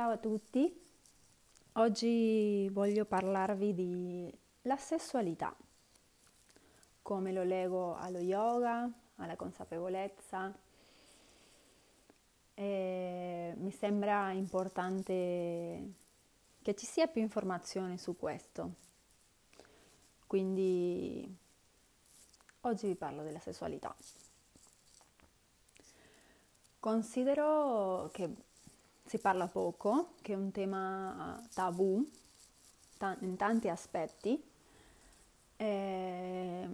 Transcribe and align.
ciao 0.00 0.12
a 0.12 0.16
tutti. 0.16 0.82
Oggi 1.74 2.66
voglio 2.70 3.04
parlarvi 3.04 3.74
di 3.74 4.38
la 4.62 4.78
sessualità, 4.78 5.54
come 7.02 7.32
lo 7.32 7.42
leggo 7.42 7.94
allo 7.96 8.20
yoga, 8.20 8.90
alla 9.16 9.36
consapevolezza. 9.36 10.58
E 12.54 13.52
mi 13.58 13.70
sembra 13.72 14.30
importante 14.30 15.92
che 16.62 16.74
ci 16.74 16.86
sia 16.86 17.06
più 17.06 17.20
informazione 17.20 17.98
su 17.98 18.16
questo. 18.16 18.76
Quindi 20.26 21.30
oggi 22.60 22.86
vi 22.86 22.94
parlo 22.94 23.22
della 23.22 23.38
sessualità. 23.38 23.94
Considero 26.78 28.08
che 28.14 28.48
si 29.10 29.18
parla 29.18 29.48
poco, 29.48 30.12
che 30.22 30.34
è 30.34 30.36
un 30.36 30.52
tema 30.52 31.42
tabù 31.52 32.08
in 33.22 33.36
tanti 33.36 33.68
aspetti, 33.68 34.40
eh, 35.56 36.68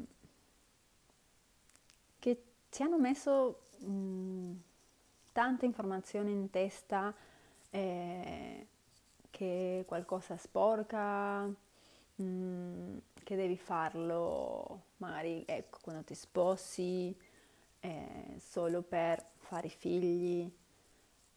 che 2.18 2.42
ci 2.68 2.82
hanno 2.82 2.98
messo 2.98 3.62
mh, 3.78 4.52
tante 5.32 5.64
informazioni 5.64 6.32
in 6.32 6.50
testa, 6.50 7.14
eh, 7.70 8.66
che 9.30 9.84
qualcosa 9.86 10.36
sporca, 10.36 11.40
mh, 12.16 12.96
che 13.24 13.34
devi 13.34 13.56
farlo 13.56 14.82
magari 14.98 15.42
ecco, 15.46 15.78
quando 15.80 16.04
ti 16.04 16.14
sposi, 16.14 17.16
eh, 17.80 18.36
solo 18.38 18.82
per 18.82 19.24
fare 19.38 19.70
figli, 19.70 20.52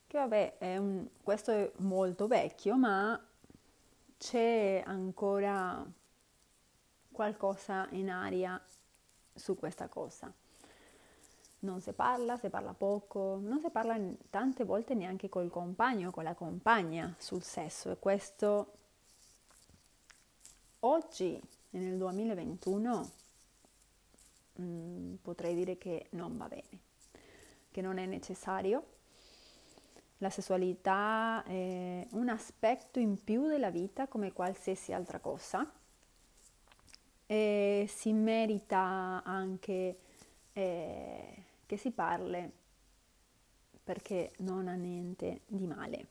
che 0.09 0.17
vabbè, 0.17 0.57
è 0.57 0.75
un, 0.77 1.07
questo 1.21 1.51
è 1.51 1.71
molto 1.77 2.25
vecchio, 2.25 2.75
ma 2.75 3.23
c'è 4.17 4.81
ancora 4.83 5.85
qualcosa 7.11 7.87
in 7.91 8.09
aria 8.09 8.59
su 9.35 9.55
questa 9.55 9.87
cosa. 9.87 10.33
Non 11.59 11.79
si 11.79 11.91
parla, 11.91 12.37
si 12.37 12.49
parla 12.49 12.73
poco, 12.73 13.37
non 13.39 13.59
si 13.59 13.69
parla 13.69 13.99
tante 14.31 14.63
volte 14.63 14.95
neanche 14.95 15.29
col 15.29 15.51
compagno, 15.51 16.09
con 16.09 16.23
la 16.23 16.33
compagna 16.33 17.13
sul 17.19 17.43
sesso 17.43 17.91
e 17.91 17.99
questo 17.99 18.73
oggi, 20.79 21.39
nel 21.71 21.97
2021, 21.97 23.11
mh, 24.55 24.63
mm, 24.63 25.13
potrei 25.21 25.53
dire 25.53 25.77
che 25.77 26.07
non 26.11 26.35
va 26.35 26.47
bene, 26.47 26.79
che 27.69 27.81
non 27.81 27.99
è 27.99 28.07
necessario 28.07 28.97
la 30.19 30.29
sessualità 30.29 31.43
è 31.43 32.05
un 32.11 32.29
aspetto 32.29 32.99
in 32.99 33.23
più 33.23 33.47
della 33.47 33.69
vita 33.69 34.07
come 34.07 34.33
qualsiasi 34.33 34.91
altra 34.91 35.19
cosa 35.19 35.69
e 37.25 37.85
si 37.87 38.11
merita 38.11 39.21
anche 39.23 39.97
eh, 40.51 41.43
che 41.65 41.77
si 41.77 41.91
parli 41.91 42.51
perché 43.83 44.33
non 44.39 44.67
ha 44.67 44.73
niente 44.73 45.41
di 45.47 45.65
male. 45.65 46.07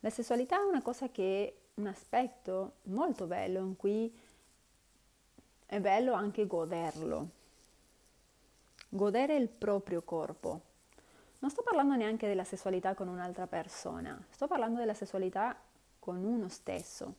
La 0.00 0.10
sessualità 0.10 0.60
è 0.60 0.64
una 0.64 0.82
cosa 0.82 1.10
che 1.10 1.56
un 1.74 1.86
aspetto 1.86 2.76
molto 2.84 3.26
bello 3.26 3.60
in 3.60 3.76
cui 3.76 4.12
è 5.66 5.80
bello 5.80 6.12
anche 6.14 6.46
goderlo, 6.46 7.28
godere 8.88 9.36
il 9.36 9.48
proprio 9.48 10.02
corpo, 10.02 10.67
non 11.40 11.50
sto 11.50 11.62
parlando 11.62 11.94
neanche 11.94 12.26
della 12.26 12.44
sessualità 12.44 12.94
con 12.94 13.08
un'altra 13.08 13.46
persona, 13.46 14.20
sto 14.30 14.46
parlando 14.46 14.78
della 14.78 14.94
sessualità 14.94 15.56
con 15.98 16.24
uno 16.24 16.48
stesso. 16.48 17.16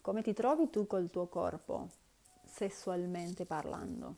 Come 0.00 0.22
ti 0.22 0.32
trovi 0.32 0.70
tu 0.70 0.86
col 0.86 1.10
tuo 1.10 1.26
corpo, 1.26 1.88
sessualmente 2.44 3.44
parlando? 3.44 4.16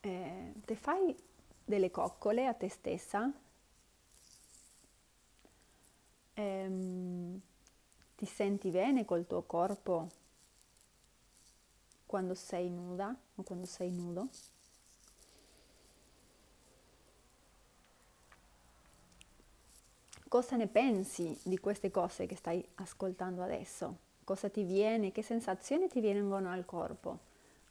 Eh, 0.00 0.52
te 0.64 0.76
fai 0.76 1.16
delle 1.64 1.90
coccole 1.90 2.46
a 2.46 2.54
te 2.54 2.68
stessa? 2.68 3.32
Eh, 6.34 7.40
ti 8.16 8.26
senti 8.26 8.70
bene 8.70 9.04
col 9.04 9.26
tuo 9.26 9.42
corpo 9.42 10.08
quando 12.06 12.34
sei 12.34 12.70
nuda 12.70 13.14
o 13.34 13.42
quando 13.42 13.66
sei 13.66 13.90
nudo? 13.90 14.28
Cosa 20.28 20.56
ne 20.56 20.66
pensi 20.66 21.38
di 21.42 21.58
queste 21.58 21.90
cose 21.90 22.26
che 22.26 22.36
stai 22.36 22.64
ascoltando 22.76 23.42
adesso? 23.42 23.98
Cosa 24.24 24.48
ti 24.48 24.64
viene? 24.64 25.12
Che 25.12 25.22
sensazioni 25.22 25.88
ti 25.88 26.00
vengono 26.00 26.50
al 26.50 26.64
corpo? 26.64 27.18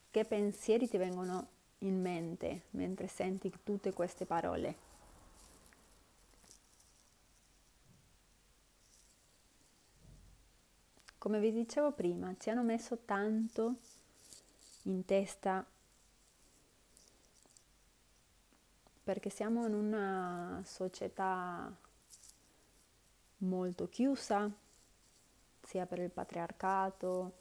Che 0.09 0.23
pensieri 0.25 0.87
ti 0.87 0.97
vengono 0.97 1.47
in 1.79 2.01
mente 2.01 2.63
mentre 2.71 3.07
senti 3.07 3.51
tutte 3.63 3.91
queste 3.91 4.25
parole? 4.25 4.93
Come 11.17 11.39
vi 11.39 11.51
dicevo 11.51 11.91
prima, 11.91 12.35
ci 12.39 12.51
hanno 12.51 12.61
messo 12.61 12.99
tanto 13.03 13.75
in 14.83 15.03
testa 15.05 15.65
perché 19.03 19.29
siamo 19.29 19.65
in 19.65 19.73
una 19.73 20.61
società 20.65 21.71
molto 23.47 23.87
chiusa, 23.87 24.51
sia 25.61 25.85
per 25.85 25.99
il 25.99 26.11
patriarcato, 26.11 27.33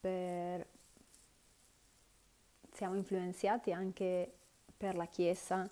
per... 0.00 0.66
siamo 2.72 2.94
influenzati 2.96 3.72
anche 3.72 4.32
per 4.76 4.94
la 4.94 5.06
Chiesa 5.06 5.68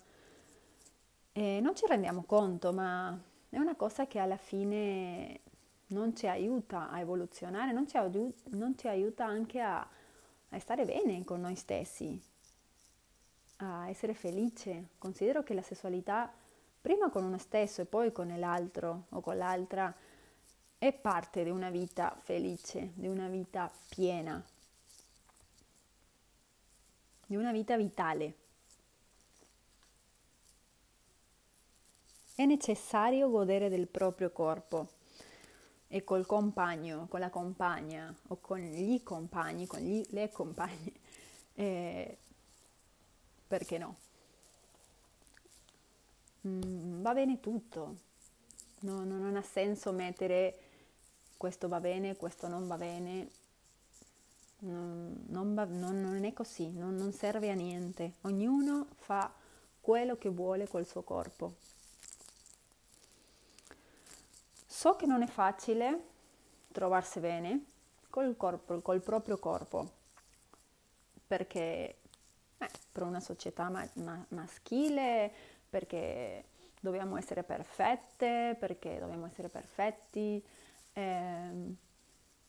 e 1.31 1.59
non 1.61 1.75
ci 1.75 1.85
rendiamo 1.85 2.23
conto, 2.23 2.73
ma 2.73 3.15
è 3.49 3.57
una 3.57 3.75
cosa 3.75 4.07
che 4.07 4.17
alla 4.19 4.37
fine 4.37 5.41
non 5.87 6.15
ci 6.15 6.27
aiuta 6.27 6.89
a 6.89 6.99
evoluzionare, 6.99 7.71
non 7.71 7.87
ci, 7.87 7.95
aiuta, 7.95 8.49
non 8.55 8.77
ci 8.77 8.87
aiuta 8.87 9.25
anche 9.25 9.61
a, 9.61 9.87
a 10.49 10.59
stare 10.59 10.83
bene 10.83 11.23
con 11.23 11.39
noi 11.39 11.55
stessi, 11.55 12.19
a 13.57 13.87
essere 13.87 14.13
felice. 14.13 14.87
Considero 14.97 15.43
che 15.43 15.53
la 15.53 15.61
sessualità 15.61 16.33
prima 16.87 17.09
con 17.09 17.25
uno 17.25 17.37
stesso 17.37 17.81
e 17.81 17.85
poi 17.85 18.13
con 18.13 18.33
l'altro 18.39 19.07
o 19.09 19.19
con 19.19 19.35
l'altra, 19.35 19.93
è 20.77 20.93
parte 20.93 21.43
di 21.43 21.49
una 21.49 21.69
vita 21.69 22.17
felice, 22.23 22.91
di 22.93 23.09
una 23.09 23.27
vita 23.27 23.69
piena, 23.89 24.41
di 27.25 27.35
una 27.35 27.51
vita 27.51 27.75
vitale. 27.75 28.35
È 32.33 32.45
necessario 32.45 33.29
godere 33.29 33.67
del 33.67 33.87
proprio 33.87 34.31
corpo 34.31 34.87
e 35.89 36.05
col 36.05 36.25
compagno, 36.25 37.07
con 37.09 37.19
la 37.19 37.29
compagna 37.29 38.15
o 38.29 38.37
con 38.39 38.59
gli 38.59 39.03
compagni, 39.03 39.67
con 39.67 39.81
gli, 39.81 40.05
le 40.11 40.29
compagne, 40.29 40.93
eh, 41.55 42.17
perché 43.45 43.77
no? 43.77 44.06
Mm, 46.47 47.01
va 47.01 47.13
bene 47.13 47.39
tutto, 47.39 47.95
no, 48.81 49.03
no, 49.03 49.17
non 49.17 49.35
ha 49.35 49.41
senso 49.41 49.91
mettere 49.91 50.59
questo 51.37 51.67
va 51.67 51.79
bene, 51.79 52.15
questo 52.15 52.47
non 52.47 52.67
va 52.67 52.77
bene, 52.77 53.29
non, 54.59 55.25
non, 55.27 55.53
va, 55.53 55.65
non, 55.65 56.01
non 56.01 56.23
è 56.23 56.33
così, 56.33 56.71
non 56.71 57.11
serve 57.13 57.51
a 57.51 57.53
niente, 57.53 58.13
ognuno 58.21 58.87
fa 58.95 59.31
quello 59.79 60.17
che 60.17 60.29
vuole 60.29 60.67
col 60.67 60.85
suo 60.85 61.03
corpo. 61.03 61.55
So 64.65 64.95
che 64.95 65.05
non 65.05 65.21
è 65.21 65.27
facile 65.27 66.15
trovarsi 66.71 67.19
bene 67.19 67.65
col, 68.09 68.35
corpo, 68.35 68.79
col 68.81 69.01
proprio 69.01 69.37
corpo, 69.37 69.89
perché 71.25 71.97
eh, 72.57 72.69
per 72.91 73.03
una 73.03 73.19
società 73.19 73.69
ma, 73.69 73.87
ma, 73.93 74.23
maschile 74.29 75.31
perché 75.69 76.45
dobbiamo 76.79 77.17
essere 77.17 77.43
perfette, 77.43 78.55
perché 78.59 78.99
dobbiamo 78.99 79.25
essere 79.25 79.49
perfetti, 79.49 80.43
eh, 80.93 81.49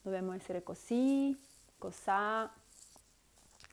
dobbiamo 0.02 0.32
essere 0.32 0.62
così, 0.62 1.36
cos'ha. 1.76 2.52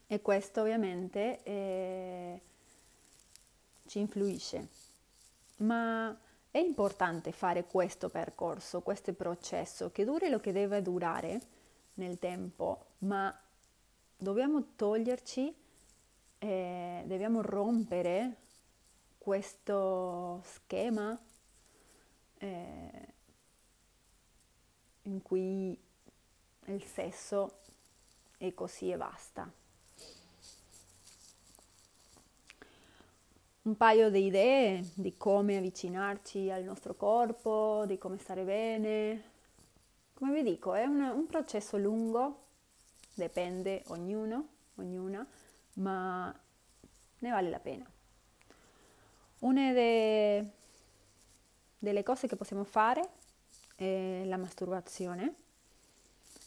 E 0.07 0.21
questo 0.21 0.61
ovviamente 0.61 1.43
eh, 1.43 2.41
ci 3.87 3.99
influisce. 3.99 4.67
Ma 5.57 6.15
è 6.51 6.57
importante 6.57 7.31
fare 7.31 7.65
questo 7.65 8.09
percorso, 8.09 8.81
questo 8.81 9.13
processo, 9.13 9.91
che 9.91 10.05
duri 10.05 10.29
lo 10.29 10.39
che 10.39 10.51
deve 10.51 10.81
durare 10.81 11.41
nel 11.95 12.19
tempo, 12.19 12.85
ma 12.99 13.33
dobbiamo 14.17 14.75
toglierci, 14.75 15.53
eh, 16.39 17.03
dobbiamo 17.05 17.41
rompere 17.41 18.35
questo 19.25 20.43
schema 20.43 21.19
eh, 22.37 23.07
in 25.01 25.19
cui 25.23 25.75
il 26.65 26.83
sesso 26.83 27.61
è 28.37 28.53
così 28.53 28.91
e 28.91 28.97
basta. 28.97 29.51
Un 33.63 33.75
paio 33.77 34.11
di 34.11 34.25
idee 34.25 34.91
di 34.93 35.17
come 35.17 35.57
avvicinarci 35.57 36.51
al 36.51 36.61
nostro 36.61 36.93
corpo, 36.93 37.85
di 37.87 37.97
come 37.97 38.19
stare 38.19 38.43
bene. 38.43 39.23
Come 40.13 40.33
vi 40.33 40.43
dico, 40.43 40.75
è 40.75 40.83
un, 40.83 41.01
un 41.01 41.25
processo 41.25 41.77
lungo, 41.77 42.41
dipende 43.15 43.85
ognuno, 43.87 44.49
ognuna, 44.75 45.27
ma 45.77 46.31
ne 47.17 47.29
vale 47.31 47.49
la 47.49 47.59
pena. 47.59 47.89
Una 49.39 49.73
de, 49.73 50.49
delle 51.77 52.03
cose 52.03 52.27
che 52.27 52.37
possiamo 52.37 52.63
fare 52.63 53.07
è 53.75 54.23
la 54.25 54.37
masturbazione, 54.37 55.35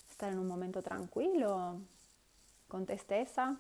stare 0.08 0.32
in 0.32 0.38
un 0.38 0.46
momento 0.46 0.81
tranquillo 0.81 1.81
con 2.67 2.85
te 2.87 2.96
stessa 2.96 3.56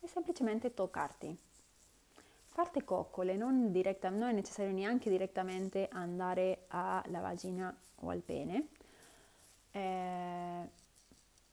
e 0.00 0.06
semplicemente 0.06 0.74
toccarti. 0.74 1.36
Farti 2.48 2.84
coccole, 2.84 3.36
non, 3.36 3.72
diretta, 3.72 4.10
non 4.10 4.28
è 4.28 4.32
necessario 4.32 4.72
neanche 4.72 5.10
direttamente 5.10 5.88
andare 5.90 6.64
alla 6.68 7.20
vagina 7.20 7.74
o 7.96 8.10
al 8.10 8.20
pene, 8.20 8.68
eh, 9.72 10.68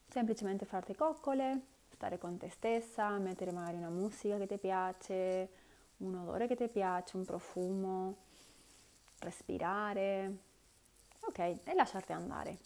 semplicemente 0.09 0.65
farti 0.65 0.95
coccole, 0.95 1.61
stare 1.93 2.17
con 2.17 2.37
te 2.37 2.49
stessa, 2.49 3.17
mettere 3.17 3.51
magari 3.51 3.77
una 3.77 3.89
musica 3.89 4.37
che 4.37 4.47
ti 4.47 4.57
piace, 4.57 5.49
un 6.05 6.15
odore 6.15 6.47
che 6.47 6.55
ti 6.55 6.67
piace, 6.67 7.17
un 7.17 7.25
profumo, 7.25 8.15
respirare, 9.19 10.37
ok, 11.21 11.39
e 11.39 11.73
lasciarti 11.73 12.11
andare. 12.11 12.57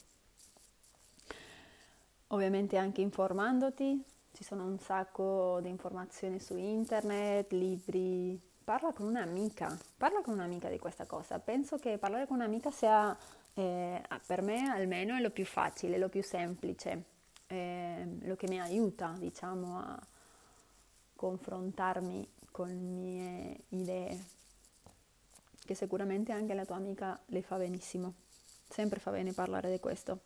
Ovviamente 2.28 2.78
anche 2.78 3.02
informandoti, 3.02 4.04
ci 4.34 4.44
sono 4.44 4.66
un 4.66 4.80
sacco 4.80 5.60
di 5.62 5.70
informazioni 5.70 6.40
su 6.40 6.58
internet, 6.58 7.52
libri, 7.54 8.40
parla 8.64 8.92
con 8.92 9.08
un'amica, 9.08 9.78
parla 9.96 10.22
con 10.22 10.34
un'amica 10.34 10.68
di 10.70 10.78
questa 10.78 11.06
cosa. 11.06 11.40
Penso 11.40 11.78
che 11.78 11.98
parlare 11.98 12.28
con 12.28 12.38
un'amica 12.38 12.70
sia, 12.70 13.18
eh, 13.54 14.02
per 14.26 14.42
me 14.42 14.70
almeno, 14.70 15.16
è 15.16 15.22
lo 15.22 15.30
più 15.30 15.46
facile, 15.46 15.98
lo 15.98 16.10
più 16.10 16.22
semplice, 16.22 17.04
eh, 17.48 18.18
lo 18.24 18.36
che 18.36 18.48
mi 18.50 18.60
aiuta, 18.60 19.16
diciamo, 19.18 19.80
a 19.80 19.98
confrontarmi 21.16 22.28
con 22.58 22.72
mie 22.72 23.66
idee, 23.70 24.26
che 25.64 25.76
sicuramente 25.76 26.32
anche 26.32 26.56
la 26.56 26.66
tua 26.66 26.78
amica 26.78 27.20
le 27.28 27.44
fa 27.44 27.56
benissimo. 27.58 28.16
Sempre 28.68 29.00
fa 29.00 29.12
bene 29.12 29.32
parlare 29.32 29.70
di 29.70 29.80
questo. 29.80 30.22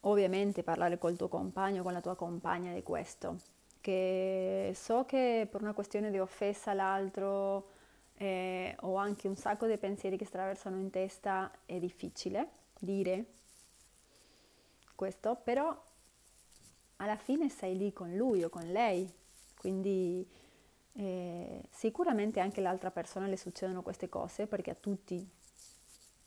Ovviamente 0.00 0.62
parlare 0.62 0.96
col 0.96 1.18
tuo 1.18 1.28
compagno, 1.28 1.82
con 1.82 1.92
la 1.92 2.00
tua 2.00 2.14
compagna 2.14 2.72
di 2.72 2.82
questo, 2.82 3.36
che 3.82 4.72
so 4.74 5.04
che 5.04 5.46
per 5.50 5.60
una 5.60 5.74
questione 5.74 6.10
di 6.10 6.18
offesa 6.18 6.70
all'altro 6.70 7.68
eh, 8.14 8.74
ho 8.80 8.94
anche 8.94 9.28
un 9.28 9.36
sacco 9.36 9.66
di 9.66 9.76
pensieri 9.76 10.16
che 10.16 10.24
attraversano 10.24 10.78
in 10.78 10.88
testa, 10.88 11.52
è 11.66 11.78
difficile 11.78 12.48
dire 12.78 13.26
questo, 14.94 15.36
però 15.44 15.84
alla 16.96 17.16
fine 17.16 17.50
sei 17.50 17.76
lì 17.76 17.92
con 17.92 18.16
lui 18.16 18.42
o 18.42 18.48
con 18.48 18.72
lei, 18.72 19.06
quindi 19.54 20.46
eh, 20.98 21.62
sicuramente 21.70 22.40
anche 22.40 22.58
all'altra 22.58 22.90
persona 22.90 23.28
le 23.28 23.36
succedono 23.36 23.82
queste 23.82 24.08
cose, 24.08 24.48
perché 24.48 24.70
a 24.70 24.74
tutti, 24.74 25.24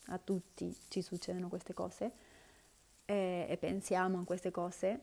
a 0.06 0.18
tutti 0.18 0.74
ci 0.88 1.02
succedono 1.02 1.48
queste 1.48 1.74
cose 1.74 2.10
eh, 3.04 3.46
e 3.50 3.56
pensiamo 3.58 4.20
a 4.20 4.24
queste 4.24 4.50
cose, 4.50 5.00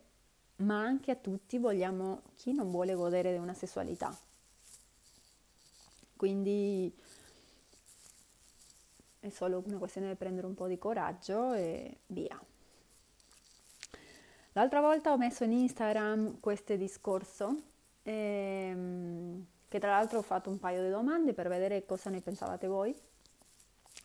ma 0.58 0.82
anche 0.82 1.12
a 1.12 1.16
tutti 1.16 1.60
vogliamo, 1.60 2.24
chi 2.36 2.52
non 2.52 2.72
vuole 2.72 2.96
godere 2.96 3.32
di 3.32 3.38
una 3.38 3.54
sessualità. 3.54 4.18
Quindi 6.16 6.92
è 9.20 9.30
solo 9.30 9.62
una 9.68 9.78
questione 9.78 10.10
di 10.10 10.16
prendere 10.16 10.48
un 10.48 10.56
po' 10.56 10.68
di 10.68 10.80
coraggio 10.80 11.54
e 11.54 12.00
via. 12.08 12.42
L'altra 14.54 14.82
volta 14.82 15.12
ho 15.12 15.18
messo 15.18 15.44
in 15.44 15.52
Instagram 15.52 16.40
questo 16.40 16.76
discorso 16.76 17.56
ehm, 18.02 19.46
che 19.70 19.80
tra 19.80 19.92
l'altro 19.92 20.18
ho 20.18 20.24
fatto 20.24 20.50
un 20.50 20.60
paio 20.60 20.84
di 20.84 20.90
domande 20.90 21.34
per 21.34 21.48
vedere 21.48 21.86
cosa 21.86 22.10
ne 22.10 22.20
pensavate 22.20 22.68
voi. 22.68 22.94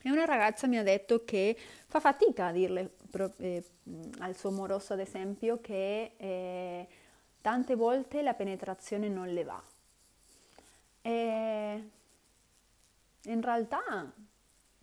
E 0.02 0.10
una 0.10 0.26
ragazza 0.26 0.66
mi 0.66 0.76
ha 0.76 0.82
detto 0.82 1.24
che 1.24 1.56
fa 1.86 1.98
fatica 1.98 2.48
a 2.48 2.52
dirle 2.52 2.96
eh, 3.38 3.64
al 4.18 4.36
suo 4.36 4.50
moroso, 4.50 4.92
ad 4.92 5.00
esempio, 5.00 5.60
che 5.60 6.12
eh, 6.16 6.88
tante 7.40 7.74
volte 7.74 8.20
la 8.22 8.34
penetrazione 8.34 9.08
non 9.08 9.28
le 9.28 9.44
va. 9.44 9.62
E 11.00 11.90
in 13.22 13.40
realtà 13.40 14.12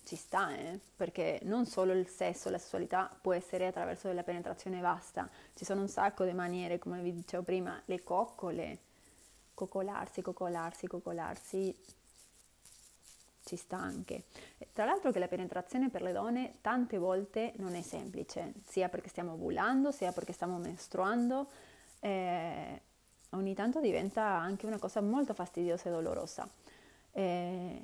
ci 0.04 0.16
sta, 0.16 0.56
eh? 0.56 0.80
perché 0.96 1.40
non 1.44 1.66
solo 1.68 1.94
il 1.94 2.08
sesso, 2.08 2.50
la 2.50 2.58
sessualità 2.58 3.16
può 3.22 3.34
essere 3.34 3.68
attraverso 3.68 4.08
della 4.08 4.24
penetrazione 4.24 4.82
vasta, 4.82 5.30
ci 5.54 5.66
sono 5.66 5.82
un 5.82 5.88
sacco 5.88 6.26
di 6.26 6.34
maniere, 6.34 6.80
come 6.80 7.02
vi 7.02 7.14
dicevo 7.14 7.44
prima, 7.44 7.80
le 7.86 8.04
coccole, 8.04 8.80
coccolarsi, 9.54 10.22
coccolarsi, 10.22 10.88
coccolarsi, 10.88 11.76
ci 13.44 13.56
sta 13.56 13.78
anche. 13.78 14.24
Tra 14.74 14.86
l'altro 14.86 15.12
che 15.12 15.20
la 15.20 15.28
penetrazione 15.28 15.90
per 15.90 16.02
le 16.02 16.12
donne 16.12 16.54
tante 16.62 16.98
volte 16.98 17.54
non 17.58 17.76
è 17.76 17.82
semplice, 17.82 18.54
sia 18.68 18.90
perché 18.90 19.10
stiamo 19.10 19.34
ovulando, 19.34 19.92
sia 19.92 20.12
perché 20.12 20.34
stiamo 20.34 20.58
mestruando, 20.58 21.48
eh, 22.00 22.82
ogni 23.32 23.54
tanto 23.54 23.80
diventa 23.80 24.24
anche 24.24 24.66
una 24.66 24.78
cosa 24.78 25.02
molto 25.02 25.34
fastidiosa 25.34 25.90
e 25.90 25.92
dolorosa. 25.92 26.50
Eh, 27.14 27.84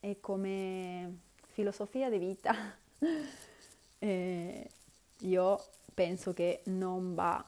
e 0.00 0.20
come 0.20 1.18
filosofia 1.48 2.08
di 2.08 2.18
vita 2.18 2.54
eh, 3.98 4.70
io 5.20 5.64
penso 5.92 6.32
che 6.32 6.60
non 6.64 7.14
va 7.14 7.44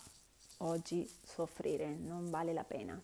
oggi 0.59 1.09
soffrire, 1.23 1.89
non 1.89 2.31
vale 2.31 2.53
la 2.53 2.65
pena. 2.65 3.01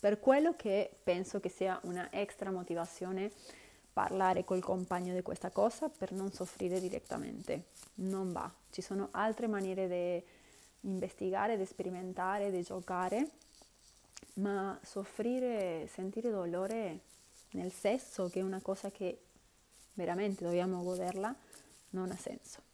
Per 0.00 0.20
quello 0.20 0.54
che 0.54 0.90
penso 1.02 1.40
che 1.40 1.48
sia 1.48 1.78
una 1.82 2.08
extra 2.12 2.50
motivazione 2.50 3.32
parlare 3.92 4.44
col 4.44 4.62
compagno 4.62 5.12
di 5.12 5.22
questa 5.22 5.50
cosa 5.50 5.88
per 5.88 6.12
non 6.12 6.32
soffrire 6.32 6.80
direttamente. 6.80 7.70
Non 7.94 8.30
va. 8.30 8.48
Ci 8.70 8.80
sono 8.80 9.08
altre 9.10 9.48
maniere 9.48 9.88
di 9.88 10.88
investigare, 10.88 11.56
di 11.56 11.64
sperimentare, 11.64 12.52
di 12.52 12.62
giocare, 12.62 13.28
ma 14.34 14.78
soffrire, 14.84 15.88
sentire 15.88 16.30
dolore 16.30 17.00
nel 17.50 17.72
sesso, 17.72 18.28
che 18.28 18.38
è 18.38 18.44
una 18.44 18.60
cosa 18.60 18.92
che 18.92 19.18
veramente 19.94 20.44
dobbiamo 20.44 20.84
goderla, 20.84 21.34
non 21.90 22.12
ha 22.12 22.16
senso. 22.16 22.67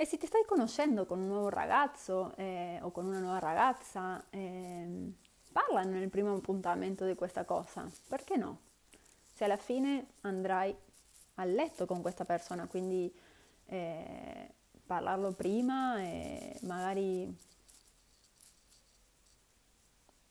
E 0.00 0.06
se 0.06 0.16
ti 0.16 0.24
stai 0.24 0.46
conoscendo 0.46 1.04
con 1.04 1.18
un 1.18 1.26
nuovo 1.26 1.50
ragazzo 1.50 2.32
eh, 2.36 2.78
o 2.80 2.90
con 2.90 3.04
una 3.04 3.18
nuova 3.18 3.38
ragazza, 3.38 4.24
eh, 4.30 5.12
parla 5.52 5.82
nel 5.82 6.08
primo 6.08 6.34
appuntamento 6.36 7.04
di 7.04 7.14
questa 7.14 7.44
cosa, 7.44 7.86
perché 8.08 8.38
no? 8.38 8.60
Se 9.34 9.44
alla 9.44 9.58
fine 9.58 10.06
andrai 10.22 10.74
a 11.34 11.44
letto 11.44 11.84
con 11.84 12.00
questa 12.00 12.24
persona, 12.24 12.66
quindi 12.66 13.14
eh, 13.66 14.48
parlarlo 14.86 15.32
prima 15.32 16.00
e 16.00 16.58
magari 16.62 17.36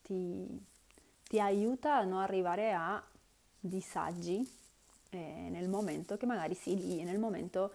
ti, 0.02 0.66
ti, 1.28 1.40
aiuta 1.40 1.98
a 1.98 2.04
non 2.06 2.22
arrivare 2.22 2.74
a 2.74 3.00
disagi 3.60 4.52
eh, 5.12 5.48
nel 5.52 5.70
momento 5.70 6.18
che 6.18 6.26
magari 6.26 6.56
sì 6.56 6.76
lì, 6.76 7.04
nel 7.04 7.20
momento 7.20 7.72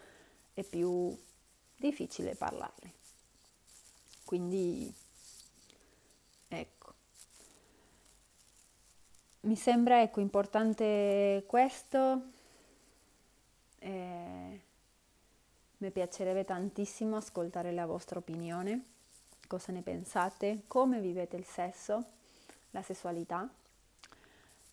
è 0.54 0.64
più 0.64 1.16
difficile 1.76 2.34
parlarne. 2.34 2.92
Quindi 4.24 4.92
ecco. 6.48 6.92
Mi 9.40 9.56
sembra 9.56 10.02
ecco, 10.02 10.20
importante 10.20 11.44
questo. 11.46 12.22
Eh, 13.78 14.60
mi 15.76 15.90
piacerebbe 15.90 16.44
tantissimo 16.44 17.16
ascoltare 17.16 17.70
la 17.72 17.84
vostra 17.84 18.18
opinione, 18.18 18.84
cosa 19.46 19.70
ne 19.70 19.82
pensate, 19.82 20.62
come 20.66 20.98
vivete 21.00 21.36
il 21.36 21.44
sesso, 21.44 22.04
la 22.70 22.80
sessualità. 22.82 23.46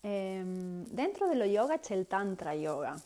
Ehm, 0.00 0.86
dentro 0.88 1.28
dello 1.28 1.44
yoga 1.44 1.78
c'è 1.78 1.94
il 1.94 2.06
tantra 2.06 2.52
yoga, 2.52 2.98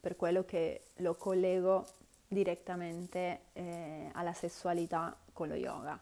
per 0.00 0.16
quello 0.16 0.44
che 0.46 0.86
lo 0.96 1.14
collego 1.14 1.86
direttamente 2.28 3.40
eh, 3.52 4.10
alla 4.12 4.32
sessualità 4.32 5.16
con 5.32 5.48
lo 5.48 5.54
yoga. 5.54 5.98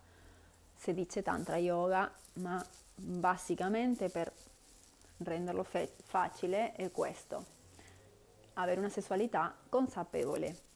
si 0.76 0.92
dice 0.94 1.22
tantra 1.22 1.56
yoga, 1.58 2.10
ma 2.34 2.64
basicamente 2.94 4.08
per 4.08 4.32
renderlo 5.18 5.62
fe- 5.62 5.94
facile 6.02 6.72
è 6.72 6.90
questo, 6.90 7.44
avere 8.54 8.80
una 8.80 8.88
sessualità 8.88 9.54
consapevole, 9.68 10.70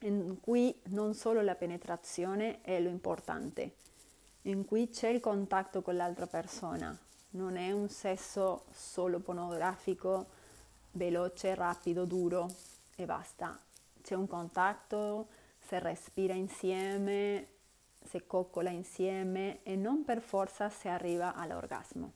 in 0.00 0.38
cui 0.40 0.78
non 0.86 1.14
solo 1.14 1.40
la 1.42 1.54
penetrazione 1.54 2.60
è 2.62 2.80
lo 2.80 2.88
importante, 2.88 3.76
in 4.42 4.64
cui 4.64 4.88
c'è 4.88 5.08
il 5.08 5.20
contatto 5.20 5.82
con 5.82 5.96
l'altra 5.96 6.26
persona, 6.26 6.96
non 7.30 7.56
è 7.56 7.72
un 7.72 7.88
sesso 7.88 8.64
solo 8.72 9.20
pornografico, 9.20 10.26
veloce, 10.92 11.54
rapido, 11.54 12.04
duro 12.04 12.48
e 12.94 13.04
basta. 13.04 13.58
C'è 14.06 14.14
un 14.14 14.28
contatto, 14.28 15.26
si 15.58 15.76
respira 15.80 16.32
insieme, 16.32 17.48
si 18.04 18.22
coccola 18.24 18.70
insieme 18.70 19.64
e 19.64 19.74
non 19.74 20.04
per 20.04 20.20
forza 20.20 20.70
si 20.70 20.86
arriva 20.86 21.34
all'orgasmo. 21.34 22.12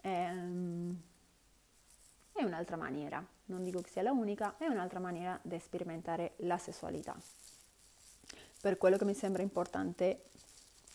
Ehm, 0.00 1.00
è 2.32 2.42
un'altra 2.42 2.76
maniera, 2.76 3.24
non 3.44 3.62
dico 3.62 3.80
che 3.80 3.90
sia 3.90 4.02
la 4.02 4.10
unica, 4.10 4.56
è 4.58 4.66
un'altra 4.66 4.98
maniera 4.98 5.38
di 5.40 5.56
sperimentare 5.60 6.32
la 6.38 6.58
sessualità. 6.58 7.16
Per 8.60 8.76
quello 8.76 8.96
che 8.96 9.04
mi 9.04 9.14
sembra 9.14 9.42
importante 9.42 10.24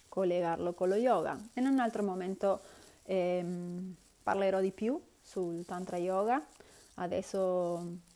collegarlo 0.09 0.73
con 0.73 0.89
lo 0.89 0.95
yoga. 0.95 1.39
In 1.53 1.67
un 1.67 1.79
altro 1.79 2.03
momento 2.03 2.59
ehm, 3.03 3.95
parlerò 4.21 4.59
di 4.59 4.71
più 4.71 5.01
sul 5.21 5.65
Tantra 5.65 5.95
Yoga. 5.95 6.45
Adesso 6.95 8.13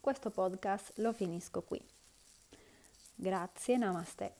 questo 0.00 0.30
podcast 0.30 0.92
lo 0.96 1.12
finisco 1.12 1.62
qui. 1.62 1.80
Grazie, 3.14 3.76
namaste. 3.76 4.34